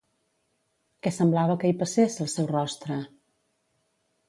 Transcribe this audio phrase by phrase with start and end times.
[1.07, 3.01] Què semblava que hi passés, al seu rostre?